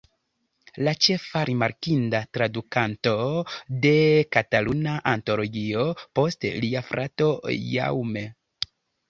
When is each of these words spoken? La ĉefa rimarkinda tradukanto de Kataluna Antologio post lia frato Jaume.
La 0.85 0.93
ĉefa 1.07 1.41
rimarkinda 1.49 2.21
tradukanto 2.37 3.13
de 3.83 3.93
Kataluna 4.37 4.97
Antologio 5.13 5.85
post 6.21 6.49
lia 6.65 6.83
frato 6.91 7.31
Jaume. 7.77 8.27